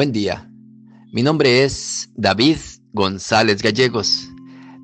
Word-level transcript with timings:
Buen 0.00 0.12
día. 0.12 0.50
Mi 1.12 1.22
nombre 1.22 1.62
es 1.62 2.10
David 2.16 2.56
González 2.94 3.60
Gallegos. 3.60 4.30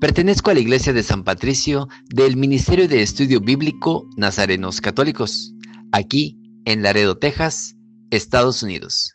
Pertenezco 0.00 0.50
a 0.50 0.54
la 0.54 0.58
Iglesia 0.58 0.92
de 0.92 1.04
San 1.04 1.22
Patricio 1.22 1.86
del 2.06 2.36
Ministerio 2.36 2.88
de 2.88 3.00
Estudio 3.00 3.40
Bíblico 3.40 4.08
Nazarenos 4.16 4.80
Católicos, 4.80 5.54
aquí 5.92 6.36
en 6.64 6.82
Laredo, 6.82 7.16
Texas, 7.16 7.76
Estados 8.10 8.64
Unidos. 8.64 9.14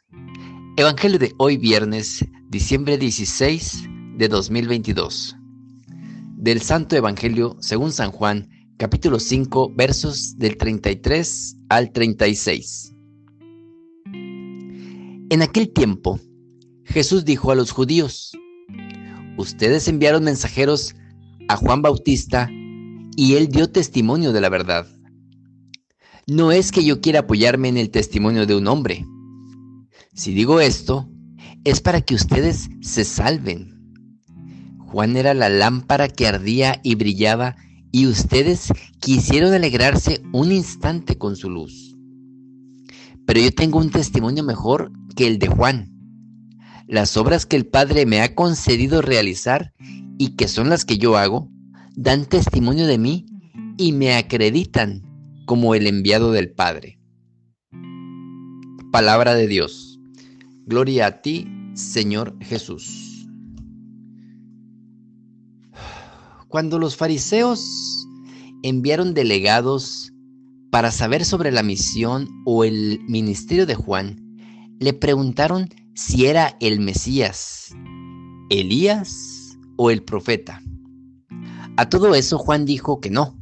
Evangelio 0.77 1.19
de 1.19 1.33
hoy 1.37 1.57
viernes, 1.57 2.25
diciembre 2.47 2.97
16 2.97 3.83
de 4.15 4.29
2022. 4.29 5.35
Del 6.37 6.61
Santo 6.61 6.95
Evangelio 6.95 7.57
según 7.59 7.91
San 7.91 8.11
Juan, 8.11 8.47
capítulo 8.77 9.19
5, 9.19 9.73
versos 9.75 10.37
del 10.37 10.55
33 10.55 11.57
al 11.67 11.91
36. 11.91 12.93
En 15.31 15.43
aquel 15.43 15.71
tiempo, 15.71 16.19
Jesús 16.85 17.23
dijo 17.23 17.51
a 17.51 17.55
los 17.55 17.69
judíos, 17.69 18.31
Ustedes 19.37 19.87
enviaron 19.87 20.23
mensajeros 20.23 20.95
a 21.47 21.55
Juan 21.55 21.83
Bautista 21.83 22.49
y 23.15 23.35
él 23.35 23.49
dio 23.49 23.69
testimonio 23.69 24.33
de 24.33 24.41
la 24.41 24.49
verdad. 24.49 24.87
No 26.25 26.51
es 26.51 26.71
que 26.71 26.83
yo 26.83 26.99
quiera 26.99 27.19
apoyarme 27.19 27.69
en 27.69 27.77
el 27.77 27.91
testimonio 27.91 28.47
de 28.47 28.55
un 28.55 28.65
hombre. 28.65 29.05
Si 30.15 30.33
digo 30.33 30.61
esto, 30.61 31.07
es 31.63 31.79
para 31.79 32.01
que 32.01 32.15
ustedes 32.15 32.67
se 32.81 33.05
salven. 33.05 33.93
Juan 34.87 35.15
era 35.15 35.35
la 35.35 35.49
lámpara 35.49 36.07
que 36.07 36.25
ardía 36.25 36.81
y 36.83 36.95
brillaba 36.95 37.55
y 37.91 38.07
ustedes 38.07 38.73
quisieron 38.99 39.53
alegrarse 39.53 40.23
un 40.33 40.51
instante 40.51 41.19
con 41.19 41.35
su 41.35 41.51
luz. 41.51 41.95
Pero 43.29 43.41
yo 43.41 43.51
tengo 43.51 43.77
un 43.77 43.91
testimonio 43.91 44.43
mejor 44.43 44.91
que 45.15 45.27
el 45.27 45.37
de 45.37 45.45
Juan. 45.45 45.93
Las 46.87 47.15
obras 47.15 47.45
que 47.45 47.57
el 47.57 47.67
Padre 47.67 48.07
me 48.07 48.21
ha 48.21 48.33
concedido 48.33 49.03
realizar 49.03 49.71
y 50.17 50.35
que 50.35 50.47
son 50.47 50.67
las 50.67 50.83
que 50.83 50.97
yo 50.97 51.15
hago, 51.15 51.47
dan 51.95 52.25
testimonio 52.25 52.87
de 52.87 52.97
mí 52.97 53.27
y 53.77 53.91
me 53.91 54.15
acreditan 54.15 55.03
como 55.45 55.75
el 55.75 55.85
enviado 55.85 56.31
del 56.31 56.49
Padre. 56.49 56.99
Palabra 58.91 59.35
de 59.35 59.45
Dios. 59.45 59.99
Gloria 60.65 61.05
a 61.05 61.21
ti, 61.21 61.47
Señor 61.75 62.35
Jesús. 62.41 63.27
Cuando 66.47 66.79
los 66.79 66.97
fariseos 66.97 67.63
enviaron 68.63 69.13
delegados 69.13 70.13
para 70.71 70.91
saber 70.91 71.25
sobre 71.25 71.51
la 71.51 71.63
misión 71.63 72.29
o 72.45 72.63
el 72.63 73.01
ministerio 73.07 73.65
de 73.65 73.75
Juan, 73.75 74.17
le 74.79 74.93
preguntaron 74.93 75.69
si 75.95 76.27
era 76.27 76.55
el 76.59 76.79
Mesías, 76.79 77.75
Elías 78.49 79.57
o 79.77 79.91
el 79.91 80.03
profeta. 80.03 80.61
A 81.77 81.89
todo 81.89 82.15
eso 82.15 82.37
Juan 82.37 82.65
dijo 82.65 82.99
que 82.99 83.09
no. 83.09 83.37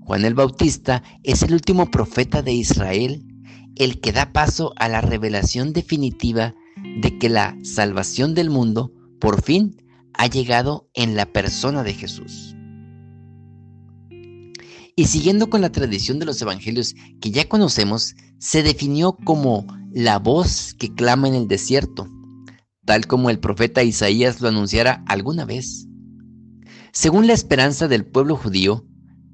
Juan 0.00 0.24
el 0.24 0.34
Bautista 0.34 1.02
es 1.22 1.42
el 1.42 1.54
último 1.54 1.90
profeta 1.90 2.42
de 2.42 2.52
Israel, 2.52 3.24
el 3.76 4.00
que 4.00 4.12
da 4.12 4.32
paso 4.32 4.72
a 4.76 4.88
la 4.88 5.00
revelación 5.00 5.72
definitiva 5.72 6.54
de 7.00 7.18
que 7.18 7.28
la 7.28 7.56
salvación 7.62 8.34
del 8.34 8.50
mundo 8.50 8.92
por 9.20 9.42
fin 9.42 9.76
ha 10.14 10.26
llegado 10.26 10.90
en 10.94 11.16
la 11.16 11.26
persona 11.26 11.82
de 11.82 11.94
Jesús. 11.94 12.51
Y 14.96 15.06
siguiendo 15.06 15.48
con 15.48 15.62
la 15.62 15.72
tradición 15.72 16.18
de 16.18 16.26
los 16.26 16.40
evangelios 16.42 16.94
que 17.20 17.30
ya 17.30 17.48
conocemos, 17.48 18.14
se 18.38 18.62
definió 18.62 19.16
como 19.24 19.66
la 19.92 20.18
voz 20.18 20.74
que 20.74 20.92
clama 20.94 21.28
en 21.28 21.34
el 21.34 21.48
desierto, 21.48 22.08
tal 22.84 23.06
como 23.06 23.30
el 23.30 23.38
profeta 23.38 23.82
Isaías 23.82 24.40
lo 24.40 24.48
anunciara 24.48 25.02
alguna 25.06 25.44
vez. 25.44 25.86
Según 26.92 27.26
la 27.26 27.32
esperanza 27.32 27.88
del 27.88 28.04
pueblo 28.04 28.36
judío, 28.36 28.84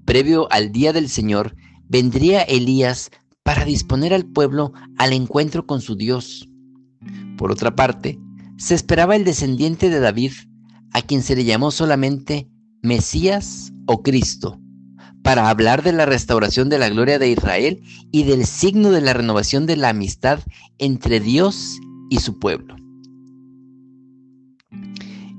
previo 0.05 0.47
al 0.53 0.71
día 0.71 0.93
del 0.93 1.09
Señor, 1.09 1.56
vendría 1.88 2.43
Elías 2.43 3.10
para 3.43 3.65
disponer 3.65 4.15
al 4.15 4.27
pueblo 4.27 4.72
al 4.97 5.12
encuentro 5.12 5.66
con 5.66 5.81
su 5.81 5.97
Dios. 5.97 6.49
Por 7.37 7.50
otra 7.50 7.75
parte, 7.75 8.19
se 8.59 8.75
esperaba 8.75 9.16
el 9.16 9.25
descendiente 9.25 9.91
de 9.91 10.00
David, 10.00 10.33
a 10.93 11.03
quien 11.03 11.22
se 11.22 11.34
le 11.34 11.44
llamó 11.44 11.71
solamente 11.71 12.49
Mesías 12.83 13.72
o 13.87 14.03
Cristo, 14.03 14.60
para 15.23 15.51
hablar 15.51 15.83
de 15.83 15.93
la 15.93 16.06
restauración 16.06 16.69
de 16.69 16.79
la 16.79 16.89
gloria 16.89 17.19
de 17.19 17.31
Israel 17.31 17.83
y 18.11 18.25
del 18.25 18.47
signo 18.47 18.91
de 18.91 19.01
la 19.01 19.12
renovación 19.12 19.67
de 19.67 19.77
la 19.77 19.91
amistad 19.91 20.41
entre 20.79 21.21
Dios 21.21 21.79
y 22.11 22.21
su 22.21 22.39
pueblo. 22.39 22.77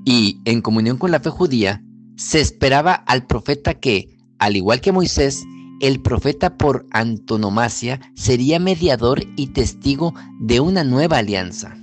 Y 0.04 0.40
en 0.44 0.62
comunión 0.62 0.96
con 0.96 1.10
la 1.10 1.20
fe 1.20 1.30
judía, 1.30 1.82
se 2.16 2.40
esperaba 2.40 2.94
al 2.94 3.26
profeta 3.26 3.74
que, 3.74 4.16
al 4.38 4.56
igual 4.56 4.80
que 4.80 4.92
Moisés, 4.92 5.42
el 5.80 6.00
profeta 6.00 6.56
por 6.58 6.86
antonomasia 6.90 8.00
sería 8.14 8.58
mediador 8.58 9.22
y 9.36 9.48
testigo 9.48 10.14
de 10.40 10.60
una 10.60 10.84
nueva 10.84 11.18
alianza. 11.18 11.76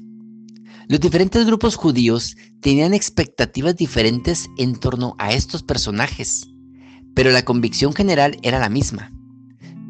Los 0.87 0.99
diferentes 0.99 1.45
grupos 1.45 1.75
judíos 1.75 2.37
tenían 2.61 2.93
expectativas 2.93 3.75
diferentes 3.75 4.47
en 4.57 4.75
torno 4.75 5.15
a 5.17 5.33
estos 5.33 5.63
personajes 5.63 6.47
pero 7.17 7.31
la 7.31 7.43
convicción 7.43 7.93
general 7.93 8.37
era 8.43 8.59
la 8.59 8.69
misma. 8.69 9.11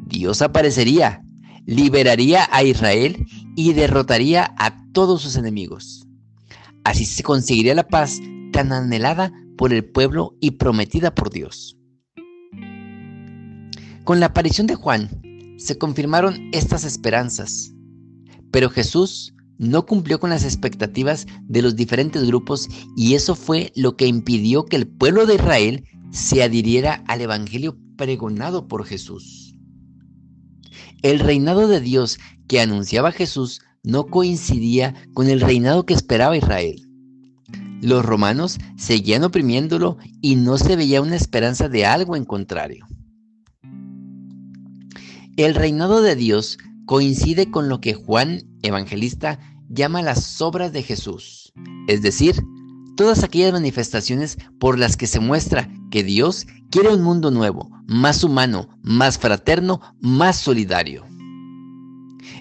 Dios 0.06 0.42
aparecería, 0.42 1.22
liberaría 1.66 2.48
a 2.54 2.64
Israel 2.64 3.26
y 3.58 3.74
derrotaría 3.74 4.56
a 4.58 4.82
todos 4.94 5.24
sus 5.24 5.36
enemigos. 5.36 6.08
Así 6.86 7.04
se 7.04 7.24
conseguiría 7.24 7.76
la 7.76 7.86
paz 7.86 8.22
tan 8.54 8.72
anhelada 8.72 9.34
por 9.58 9.74
el 9.74 9.84
pueblo 9.84 10.38
y 10.40 10.52
prometida 10.52 11.14
por 11.14 11.30
Dios. 11.30 11.78
Con 14.06 14.22
la 14.22 14.28
aparición 14.28 14.66
de 14.66 14.76
Juan 14.76 15.10
se 15.58 15.78
confirmaron 15.78 16.50
estas 16.54 16.86
esperanzas, 16.86 17.74
pero 18.52 18.70
Jesús 18.70 19.34
no 19.58 19.86
cumplió 19.86 20.22
con 20.22 20.30
las 20.30 20.46
expectativas 20.46 21.28
de 21.42 21.62
los 21.62 21.76
diferentes 21.76 22.24
grupos 22.24 22.70
y 22.96 23.16
eso 23.16 23.36
fue 23.36 23.74
lo 23.76 23.98
que 23.98 24.08
impidió 24.08 24.64
que 24.64 24.78
el 24.78 24.88
pueblo 24.88 25.26
de 25.26 25.36
Israel 25.36 25.84
se 26.12 26.44
adhiriera 26.44 27.04
al 27.08 27.22
Evangelio 27.22 27.78
pregonado 27.98 28.68
por 28.68 28.86
Jesús. 28.86 29.56
El 31.02 31.20
reinado 31.20 31.68
de 31.68 31.80
Dios 31.80 32.20
que 32.48 32.62
anunciaba 32.62 33.12
Jesús 33.12 33.62
no 33.84 34.08
coincidía 34.08 34.96
con 35.14 35.30
el 35.30 35.42
reinado 35.42 35.86
que 35.86 35.94
esperaba 35.94 36.38
Israel. 36.38 36.88
Los 37.82 38.04
romanos 38.04 38.58
seguían 38.76 39.24
oprimiéndolo 39.24 39.98
y 40.22 40.36
no 40.36 40.58
se 40.58 40.76
veía 40.76 41.02
una 41.02 41.16
esperanza 41.16 41.70
de 41.70 41.86
algo 41.86 42.16
en 42.16 42.26
contrario. 42.26 42.86
El 45.38 45.54
reinado 45.54 46.02
de 46.02 46.16
Dios 46.16 46.58
coincide 46.86 47.52
con 47.52 47.70
lo 47.70 47.80
que 47.80 47.94
Juan 47.94 48.42
Evangelista 48.64 49.40
llama 49.70 50.02
las 50.02 50.42
obras 50.42 50.74
de 50.74 50.82
Jesús, 50.82 51.54
es 51.88 52.02
decir, 52.02 52.44
todas 52.96 53.24
aquellas 53.24 53.54
manifestaciones 53.54 54.38
por 54.60 54.80
las 54.80 54.98
que 54.98 55.06
se 55.06 55.20
muestra 55.20 55.70
que 55.92 56.04
Dios 56.04 56.48
quiere 56.70 56.94
un 56.94 57.02
mundo 57.02 57.32
nuevo, 57.32 57.70
más 57.88 58.24
humano, 58.24 58.70
más 58.82 59.18
fraterno, 59.18 59.82
más 60.00 60.38
solidario. 60.38 61.06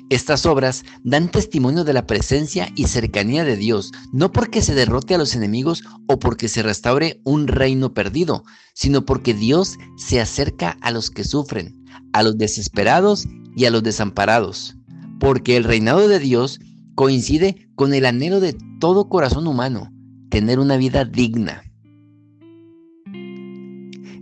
Estas 0.09 0.47
obras 0.47 0.85
dan 1.03 1.31
testimonio 1.31 1.83
de 1.83 1.93
la 1.93 2.07
presencia 2.07 2.71
y 2.77 2.87
cercanía 2.87 3.45
de 3.45 3.57
Dios, 3.57 3.91
no 4.13 4.31
porque 4.31 4.63
se 4.63 4.75
derrote 4.75 5.17
a 5.17 5.19
los 5.19 5.35
enemigos 5.35 5.83
o 6.07 6.21
porque 6.21 6.49
se 6.49 6.63
restaure 6.63 7.21
un 7.25 7.49
reino 7.49 7.93
perdido, 7.93 8.45
sino 8.73 9.05
porque 9.05 9.35
Dios 9.35 9.79
se 9.97 10.21
acerca 10.21 10.77
a 10.81 10.93
los 10.93 11.11
que 11.11 11.25
sufren, 11.25 11.85
a 12.13 12.23
los 12.23 12.39
desesperados 12.39 13.27
y 13.57 13.65
a 13.65 13.71
los 13.71 13.83
desamparados, 13.83 14.77
porque 15.19 15.57
el 15.57 15.65
reinado 15.65 16.07
de 16.07 16.21
Dios 16.21 16.61
coincide 16.95 17.69
con 17.75 17.93
el 17.93 18.07
anhelo 18.07 18.39
de 18.39 18.57
todo 18.81 19.09
corazón 19.09 19.49
humano, 19.49 19.91
tener 20.31 20.61
una 20.61 20.77
vida 20.77 21.05
digna. 21.05 21.63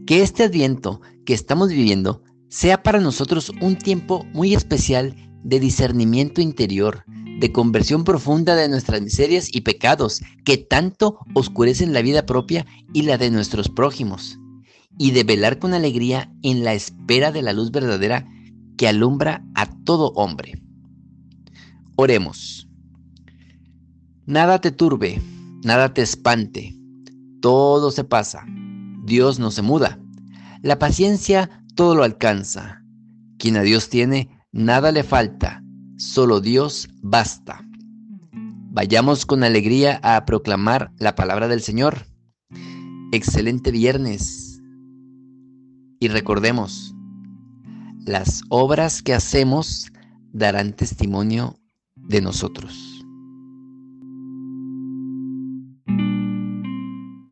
Que 0.06 0.22
este 0.22 0.44
adviento 0.44 1.00
que 1.24 1.34
estamos 1.34 1.68
viviendo 1.70 2.22
sea 2.48 2.82
para 2.82 3.00
nosotros 3.00 3.50
un 3.60 3.76
tiempo 3.76 4.24
muy 4.32 4.54
especial 4.54 5.14
de 5.42 5.60
discernimiento 5.60 6.40
interior, 6.40 7.04
de 7.40 7.52
conversión 7.52 8.04
profunda 8.04 8.54
de 8.54 8.68
nuestras 8.68 9.02
miserias 9.02 9.48
y 9.52 9.62
pecados 9.62 10.22
que 10.44 10.56
tanto 10.56 11.18
oscurecen 11.34 11.92
la 11.92 12.02
vida 12.02 12.26
propia 12.26 12.66
y 12.92 13.02
la 13.02 13.18
de 13.18 13.30
nuestros 13.30 13.68
prójimos, 13.68 14.38
y 14.98 15.10
de 15.10 15.24
velar 15.24 15.58
con 15.58 15.74
alegría 15.74 16.32
en 16.42 16.64
la 16.64 16.74
espera 16.74 17.32
de 17.32 17.42
la 17.42 17.52
luz 17.52 17.70
verdadera 17.70 18.26
que 18.76 18.88
alumbra 18.88 19.44
a 19.54 19.66
todo 19.84 20.12
hombre. 20.14 20.60
Oremos. 21.96 22.68
Nada 24.26 24.60
te 24.60 24.70
turbe, 24.70 25.20
Nada 25.64 25.94
te 25.94 26.02
espante, 26.02 26.76
todo 27.40 27.90
se 27.90 28.04
pasa, 28.04 28.44
Dios 29.04 29.38
no 29.38 29.50
se 29.50 29.62
muda. 29.62 29.98
La 30.62 30.78
paciencia 30.78 31.62
todo 31.74 31.94
lo 31.94 32.04
alcanza. 32.04 32.82
Quien 33.38 33.56
a 33.56 33.62
Dios 33.62 33.90
tiene, 33.90 34.30
nada 34.50 34.92
le 34.92 35.02
falta, 35.02 35.62
solo 35.98 36.40
Dios 36.40 36.88
basta. 37.02 37.64
Vayamos 38.70 39.26
con 39.26 39.44
alegría 39.44 40.00
a 40.02 40.24
proclamar 40.24 40.90
la 40.98 41.14
palabra 41.14 41.48
del 41.48 41.60
Señor. 41.60 42.06
Excelente 43.12 43.70
viernes. 43.70 44.60
Y 46.00 46.08
recordemos, 46.08 46.94
las 48.04 48.42
obras 48.48 49.02
que 49.02 49.14
hacemos 49.14 49.92
darán 50.32 50.72
testimonio 50.72 51.58
de 51.94 52.20
nosotros. 52.20 52.93